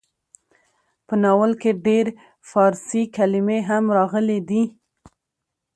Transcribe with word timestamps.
په 1.07 1.13
ناول 1.23 1.51
کې 1.61 1.71
ډېر 1.85 2.05
فارسي 2.49 3.03
کلمې 3.17 3.59
هم 3.69 3.83
راغلې 3.97 4.37
ډي. 4.49 4.63